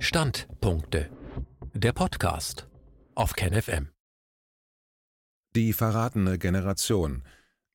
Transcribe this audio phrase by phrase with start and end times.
[0.00, 1.10] Standpunkte.
[1.74, 2.68] Der Podcast
[3.16, 3.88] auf KenFM.
[5.56, 7.24] Die verratene Generation.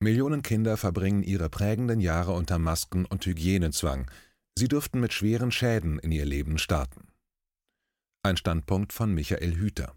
[0.00, 4.10] Millionen Kinder verbringen ihre prägenden Jahre unter Masken und Hygienezwang.
[4.58, 7.08] Sie dürften mit schweren Schäden in ihr Leben starten.
[8.22, 9.94] Ein Standpunkt von Michael Hüter.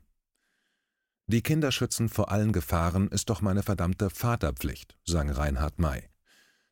[1.27, 6.09] Die Kinder schützen vor allen Gefahren ist doch meine verdammte Vaterpflicht, sang Reinhard May.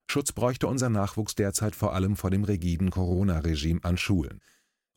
[0.05, 4.41] Schutz bräuchte unser Nachwuchs derzeit vor allem vor dem rigiden Corona-Regime an Schulen.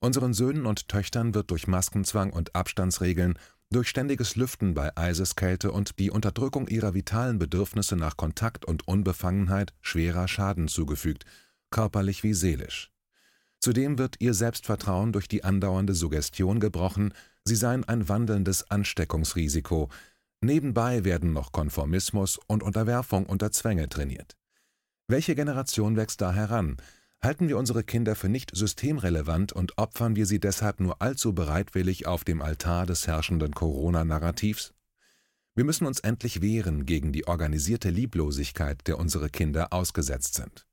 [0.00, 3.38] Unseren Söhnen und Töchtern wird durch Maskenzwang und Abstandsregeln,
[3.70, 9.74] durch ständiges Lüften bei Eiseskälte und die Unterdrückung ihrer vitalen Bedürfnisse nach Kontakt und Unbefangenheit
[9.80, 11.24] schwerer Schaden zugefügt,
[11.70, 12.90] körperlich wie seelisch.
[13.60, 17.12] Zudem wird ihr Selbstvertrauen durch die andauernde Suggestion gebrochen,
[17.44, 19.90] sie seien ein wandelndes Ansteckungsrisiko.
[20.40, 24.36] Nebenbei werden noch Konformismus und Unterwerfung unter Zwänge trainiert.
[25.08, 26.76] Welche Generation wächst da heran?
[27.20, 32.06] Halten wir unsere Kinder für nicht systemrelevant und opfern wir sie deshalb nur allzu bereitwillig
[32.06, 34.72] auf dem Altar des herrschenden Corona-Narrativs?
[35.56, 40.64] Wir müssen uns endlich wehren gegen die organisierte Lieblosigkeit, der unsere Kinder ausgesetzt sind.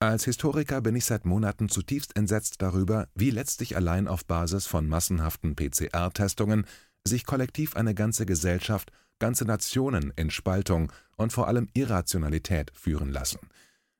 [0.00, 4.88] Als Historiker bin ich seit Monaten zutiefst entsetzt darüber, wie letztlich allein auf Basis von
[4.88, 6.66] massenhaften PCR-Testungen
[7.06, 13.38] sich kollektiv eine ganze Gesellschaft ganze Nationen in Spaltung und vor allem Irrationalität führen lassen.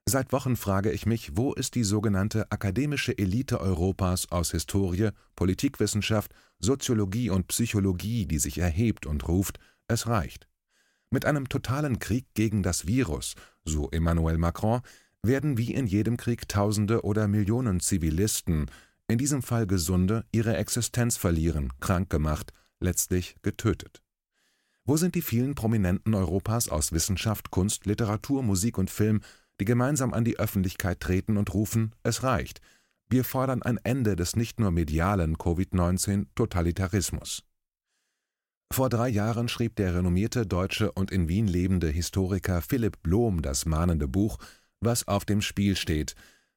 [0.08, 6.32] Seit Wochen frage ich mich, wo ist die sogenannte akademische Elite Europas aus Historie, Politikwissenschaft,
[6.60, 10.46] Soziologie und Psychologie, die sich erhebt und ruft, es reicht.
[11.10, 14.80] Mit einem totalen Krieg gegen das Virus, so Emmanuel Macron,
[15.24, 18.70] werden wie in jedem Krieg Tausende oder Millionen Zivilisten,
[19.08, 24.02] in diesem Fall Gesunde, ihre Existenz verlieren, krank gemacht, letztlich getötet.
[24.84, 29.20] Wo sind die vielen Prominenten Europas aus Wissenschaft, Kunst, Literatur, Musik und Film,
[29.60, 32.60] die gemeinsam an die Öffentlichkeit treten und rufen, es reicht,
[33.08, 37.44] wir fordern ein Ende des nicht nur medialen Covid-19-Totalitarismus.
[38.72, 43.64] Vor drei Jahren schrieb der renommierte deutsche und in Wien lebende Historiker Philipp Blom das
[43.64, 44.38] mahnende Buch
[44.80, 46.16] Was auf dem Spiel steht.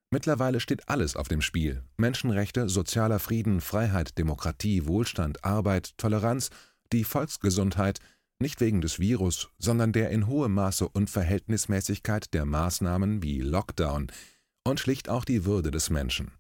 [0.10, 1.84] Mittlerweile steht alles auf dem Spiel.
[1.98, 6.50] Menschenrechte, sozialer Frieden, Freiheit, Demokratie, Wohlstand, Arbeit, Toleranz,
[6.92, 8.00] die Volksgesundheit,
[8.40, 14.08] nicht wegen des Virus, sondern der in hohem Maße Unverhältnismäßigkeit der Maßnahmen wie Lockdown
[14.64, 16.32] und schlicht auch die Würde des Menschen.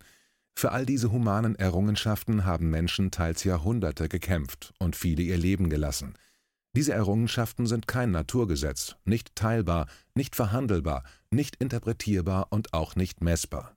[0.55, 6.15] Für all diese humanen Errungenschaften haben Menschen teils Jahrhunderte gekämpft und viele ihr Leben gelassen.
[6.75, 13.75] Diese Errungenschaften sind kein Naturgesetz, nicht teilbar, nicht verhandelbar, nicht interpretierbar und auch nicht messbar.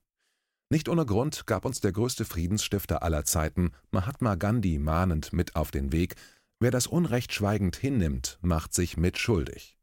[0.71, 5.71] Nicht ohne Grund gab uns der größte Friedensstifter aller Zeiten, Mahatma Gandhi, mahnend mit auf
[5.71, 6.17] den Weg,
[6.63, 9.77] Wer das Unrecht schweigend hinnimmt, macht sich mitschuldig.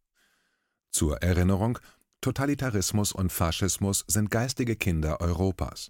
[0.92, 1.78] Zur Erinnerung,
[2.22, 5.90] Totalitarismus und Faschismus sind geistige Kinder Europas.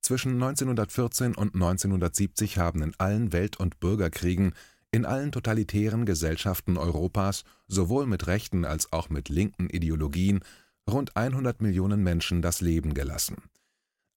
[0.00, 4.52] Zwischen 1914 und 1970 haben in allen Welt- und Bürgerkriegen,
[4.92, 10.44] in allen totalitären Gesellschaften Europas, sowohl mit rechten als auch mit linken Ideologien,
[10.88, 13.38] rund 100 Millionen Menschen das Leben gelassen.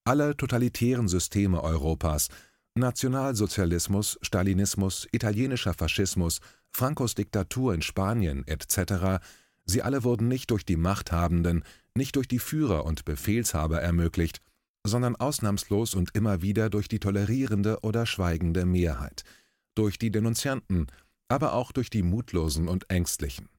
[0.03, 2.29] Alle totalitären Systeme Europas
[2.75, 6.39] Nationalsozialismus, Stalinismus, italienischer Faschismus,
[6.71, 9.23] Francos Diktatur in Spanien etc.,
[9.65, 11.63] sie alle wurden nicht durch die Machthabenden,
[11.95, 14.41] nicht durch die Führer und Befehlshaber ermöglicht,
[14.85, 19.23] sondern ausnahmslos und immer wieder durch die tolerierende oder schweigende Mehrheit,
[19.75, 20.87] durch die Denunzianten,
[21.27, 23.49] aber auch durch die Mutlosen und Ängstlichen,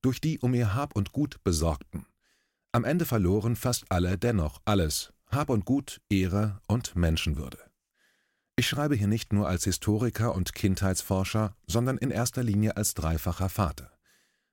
[0.00, 2.06] durch die um ihr Hab und Gut Besorgten.
[2.72, 7.69] Am Ende verloren fast alle dennoch alles, Hab und Gut, Ehre und Menschenwürde.
[8.60, 13.48] Ich schreibe hier nicht nur als Historiker und Kindheitsforscher, sondern in erster Linie als dreifacher
[13.48, 13.90] Vater.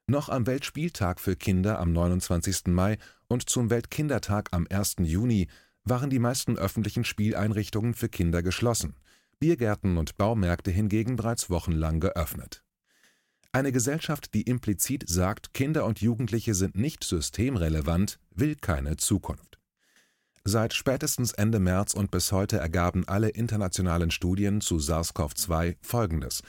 [0.05, 2.67] Noch am Weltspieltag für Kinder am 29.
[2.67, 4.95] Mai und zum Weltkindertag am 1.
[4.99, 5.49] Juni
[5.83, 8.95] waren die meisten öffentlichen Spieleinrichtungen für Kinder geschlossen,
[9.41, 12.63] Biergärten und Baumärkte hingegen bereits wochenlang geöffnet.
[13.51, 19.56] Eine Gesellschaft, die implizit sagt, Kinder und Jugendliche sind nicht systemrelevant, will keine Zukunft.
[20.49, 26.41] Seit spätestens Ende März und bis heute ergaben alle internationalen Studien zu SARS-CoV-2 Folgendes: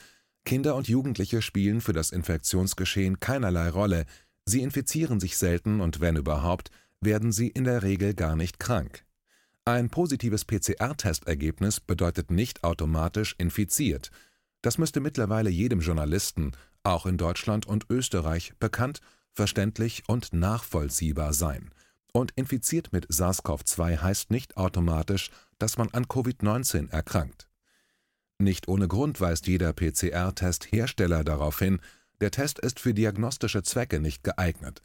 [0.45, 4.05] Kinder und Jugendliche spielen für das Infektionsgeschehen keinerlei Rolle,
[4.45, 6.71] sie infizieren sich selten und wenn überhaupt,
[7.01, 9.05] werden sie in der Regel gar nicht krank.
[9.65, 14.13] Ein positives PCR-Testergebnis bedeutet nicht automatisch infiziert.
[14.63, 16.53] Das müsste mittlerweile jedem Journalisten,
[16.85, 19.01] auch in Deutschland und Österreich, bekannt,
[19.33, 21.73] verständlich und nachvollziehbar sein
[22.13, 27.49] und infiziert mit SARS-CoV-2 heißt nicht automatisch, dass man an Covid-19 erkrankt.
[28.39, 31.81] Nicht ohne Grund weist jeder PCR-Test-Hersteller darauf hin,
[32.21, 34.83] der Test ist für diagnostische Zwecke nicht geeignet.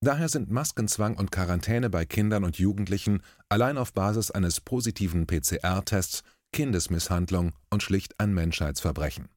[0.00, 6.22] Daher sind Maskenzwang und Quarantäne bei Kindern und Jugendlichen allein auf Basis eines positiven PCR-Tests
[6.52, 9.28] Kindesmisshandlung und schlicht ein Menschheitsverbrechen.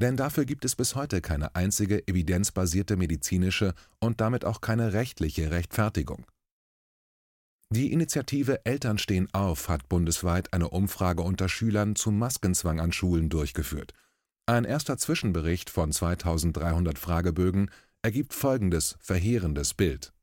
[0.00, 5.50] Denn dafür gibt es bis heute keine einzige evidenzbasierte medizinische und damit auch keine rechtliche
[5.50, 6.24] Rechtfertigung.
[7.70, 13.28] Die Initiative Eltern stehen auf hat bundesweit eine Umfrage unter Schülern zum Maskenzwang an Schulen
[13.28, 13.92] durchgeführt.
[14.46, 17.70] Ein erster Zwischenbericht von 2300 Fragebögen
[18.00, 20.14] ergibt folgendes verheerendes Bild.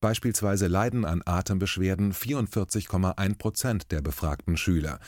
[0.00, 4.98] Beispielsweise leiden an Atembeschwerden 44,1 Prozent der befragten Schüler,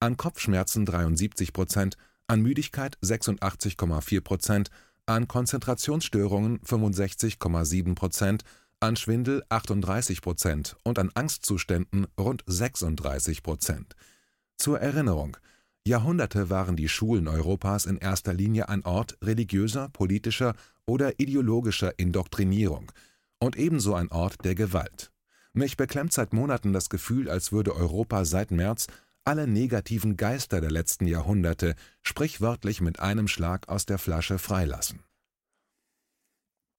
[0.00, 1.96] an Kopfschmerzen 73 Prozent,
[2.26, 4.68] an Müdigkeit 86,4 Prozent,
[5.06, 8.44] an Konzentrationsstörungen 65,7 Prozent,
[8.80, 13.96] an Schwindel 38 Prozent und an Angstzuständen rund 36 Prozent.
[14.56, 15.36] Zur Erinnerung,
[15.84, 20.54] Jahrhunderte waren die Schulen Europas in erster Linie ein Ort religiöser, politischer
[20.86, 22.92] oder ideologischer Indoktrinierung
[23.40, 25.10] und ebenso ein Ort der Gewalt.
[25.52, 28.86] Mich beklemmt seit Monaten das Gefühl, als würde Europa seit März
[29.24, 35.02] alle negativen Geister der letzten Jahrhunderte sprichwörtlich mit einem Schlag aus der Flasche freilassen.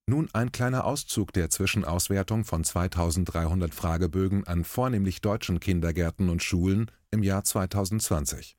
[0.09, 6.89] Nun ein kleiner Auszug der Zwischenauswertung von 2300 Fragebögen an vornehmlich deutschen Kindergärten und Schulen
[7.11, 8.57] im Jahr 2020.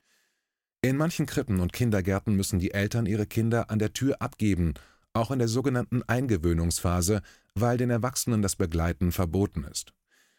[0.82, 4.74] In manchen Krippen und Kindergärten müssen die Eltern ihre Kinder an der Tür abgeben,
[5.12, 7.20] auch in der sogenannten Eingewöhnungsphase,
[7.56, 9.92] weil den Erwachsenen das Begleiten verboten ist.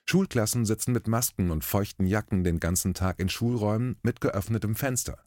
[0.05, 5.19] Schulklassen sitzen mit Masken und feuchten Jacken den ganzen Tag in Schulräumen mit geöffnetem Fenster.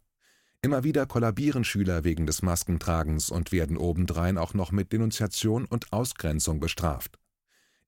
[0.64, 5.92] Immer wieder kollabieren Schüler wegen des Maskentragens und werden obendrein auch noch mit Denunziation und
[5.92, 7.18] Ausgrenzung bestraft.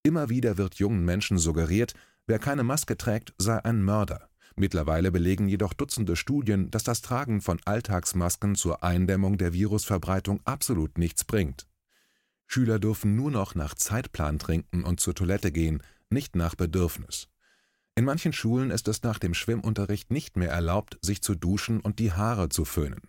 [0.03, 1.95] Immer wieder wird jungen Menschen suggeriert,
[2.27, 4.29] wer keine Maske trägt, sei ein Mörder.
[4.57, 10.99] Mittlerweile belegen jedoch Dutzende Studien, dass das Tragen von Alltagsmasken zur Eindämmung der Virusverbreitung absolut
[10.99, 11.67] nichts bringt.
[12.47, 17.31] Schüler dürfen nur noch nach Zeitplan trinken und zur Toilette gehen, nicht nach Bedürfnis.
[17.99, 21.99] In manchen Schulen ist es nach dem Schwimmunterricht nicht mehr erlaubt, sich zu duschen und
[21.99, 23.01] die Haare zu föhnen.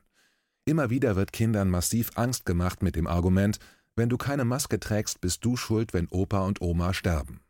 [0.64, 3.60] Immer wieder wird Kindern massiv Angst gemacht mit dem Argument,
[3.98, 7.42] wenn du keine Maske trägst, bist du schuld, wenn Opa und Oma sterben.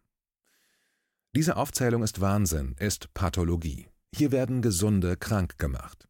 [1.35, 3.87] Diese Aufzählung ist Wahnsinn, ist Pathologie.
[4.15, 6.07] Hier werden Gesunde krank gemacht.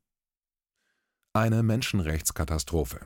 [1.33, 3.01] Eine Menschenrechtskatastrophe.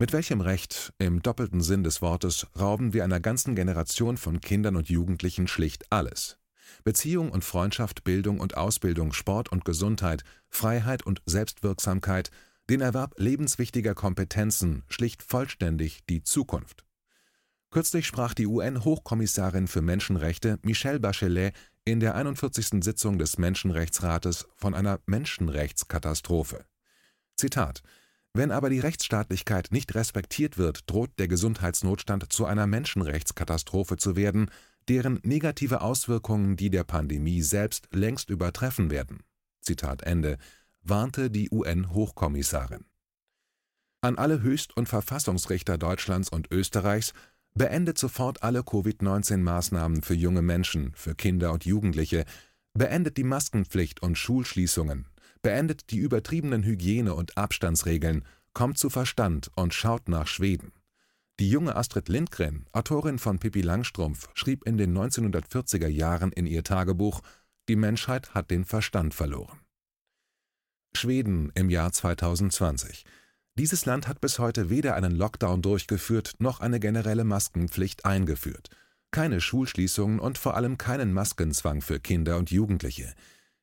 [0.00, 4.74] Mit welchem Recht, im doppelten Sinn des Wortes, rauben wir einer ganzen Generation von Kindern
[4.74, 6.39] und Jugendlichen schlicht alles?
[6.84, 12.30] Beziehung und Freundschaft, Bildung und Ausbildung, Sport und Gesundheit, Freiheit und Selbstwirksamkeit,
[12.68, 16.84] den Erwerb lebenswichtiger Kompetenzen, schlicht vollständig die Zukunft.
[17.70, 22.82] Kürzlich sprach die UN-Hochkommissarin für Menschenrechte Michelle Bachelet in der 41.
[22.82, 26.64] Sitzung des Menschenrechtsrates von einer Menschenrechtskatastrophe.
[27.36, 27.82] Zitat
[28.34, 34.50] Wenn aber die Rechtsstaatlichkeit nicht respektiert wird, droht der Gesundheitsnotstand zu einer Menschenrechtskatastrophe zu werden,
[34.90, 39.20] deren negative Auswirkungen die der Pandemie selbst längst übertreffen werden.
[40.82, 42.84] Warnte die UN-Hochkommissarin.
[44.00, 47.12] An alle Höchst- und Verfassungsrichter Deutschlands und Österreichs
[47.54, 52.24] beendet sofort alle Covid-19-Maßnahmen für junge Menschen, für Kinder und Jugendliche,
[52.74, 55.06] beendet die Maskenpflicht und Schulschließungen,
[55.40, 60.72] beendet die übertriebenen Hygiene- und Abstandsregeln, kommt zu Verstand und schaut nach Schweden.
[61.40, 66.62] Die junge Astrid Lindgren, Autorin von Pippi Langstrumpf, schrieb in den 1940er Jahren in ihr
[66.62, 67.22] Tagebuch
[67.66, 69.58] Die Menschheit hat den Verstand verloren.
[70.94, 73.06] Schweden im Jahr 2020.
[73.54, 78.68] Dieses Land hat bis heute weder einen Lockdown durchgeführt noch eine generelle Maskenpflicht eingeführt.
[79.10, 83.14] Keine Schulschließungen und vor allem keinen Maskenzwang für Kinder und Jugendliche.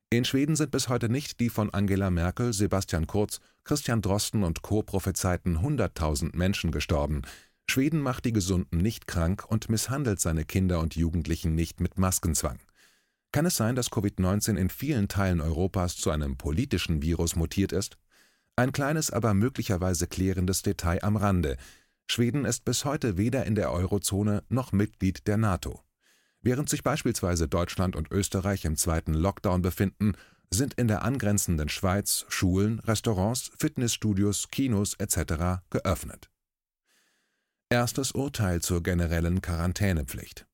[0.09, 4.63] In Schweden sind bis heute nicht die von Angela Merkel, Sebastian Kurz, Christian Drosten und
[4.63, 4.81] Co.
[4.81, 7.21] prophezeiten 100.000 Menschen gestorben.
[7.69, 12.59] Schweden macht die Gesunden nicht krank und misshandelt seine Kinder und Jugendlichen nicht mit Maskenzwang.
[13.31, 17.97] Kann es sein, dass Covid-19 in vielen Teilen Europas zu einem politischen Virus mutiert ist?
[18.55, 21.57] Ein kleines, aber möglicherweise klärendes Detail am Rande.
[22.07, 25.83] Schweden ist bis heute weder in der Eurozone noch Mitglied der NATO.
[26.41, 30.13] Während sich beispielsweise Deutschland und Österreich im zweiten Lockdown befinden,
[30.49, 35.61] sind in der angrenzenden Schweiz Schulen, Restaurants, Fitnessstudios, Kinos etc.
[35.69, 36.29] geöffnet.
[37.69, 40.47] Erstes Urteil zur generellen Quarantänepflicht.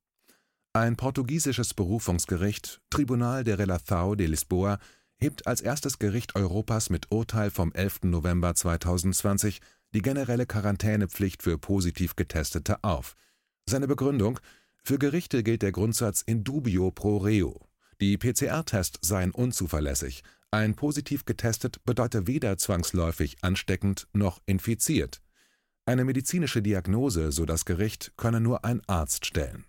[0.74, 4.79] Ein portugiesisches Berufungsgericht, Tribunal de Relação de Lisboa,
[5.17, 8.05] hebt als erstes Gericht Europas mit Urteil vom 11.
[8.05, 9.62] November 2020
[9.93, 13.15] die generelle Quarantänepflicht für positiv Getestete auf.
[13.70, 14.39] Seine Begründung:
[14.84, 17.70] Für Gerichte gilt der Grundsatz in dubio pro reo.
[18.01, 20.24] Die PCR-Tests seien unzuverlässig.
[20.50, 25.23] Ein positiv getestet bedeute weder zwangsläufig ansteckend noch infiziert.
[25.86, 29.66] Eine medizinische Diagnose, so das Gericht, könne nur ein Arzt stellen.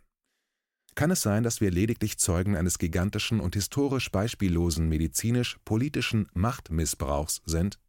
[0.94, 7.80] Kann es sein, dass wir lediglich Zeugen eines gigantischen und historisch beispiellosen medizinisch-politischen Machtmissbrauchs sind?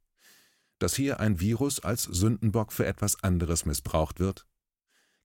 [0.79, 4.47] Dass hier ein Virus als Sündenbock für etwas anderes missbraucht wird?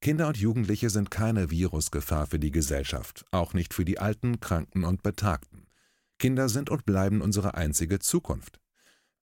[0.02, 4.84] Kinder und Jugendliche sind keine Virusgefahr für die Gesellschaft, auch nicht für die Alten, Kranken
[4.84, 5.66] und Betagten.
[6.18, 8.60] Kinder sind und bleiben unsere einzige Zukunft.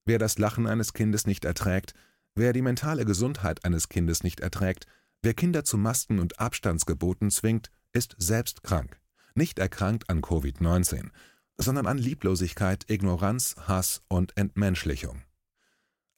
[0.03, 1.93] Wer das Lachen eines Kindes nicht erträgt,
[2.39, 4.87] wer die mentale Gesundheit eines Kindes nicht erträgt,
[5.21, 8.99] wer Kinder zu Masken und Abstandsgeboten zwingt, ist selbst krank.
[9.35, 11.09] Nicht erkrankt an Covid-19,
[11.57, 15.21] sondern an Lieblosigkeit, Ignoranz, Hass und Entmenschlichung.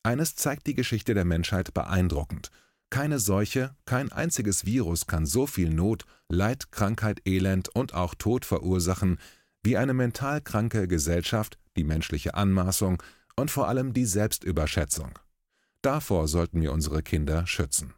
[0.03, 2.51] Eines zeigt die Geschichte der Menschheit beeindruckend.
[2.89, 8.45] Keine Seuche, kein einziges Virus kann so viel Not, Leid, Krankheit, Elend und auch Tod
[8.45, 9.17] verursachen,
[9.63, 13.01] wie eine mental kranke Gesellschaft, die menschliche Anmaßung
[13.35, 15.17] und vor allem die Selbstüberschätzung.
[15.83, 17.95] Davor sollten wir unsere Kinder schützen.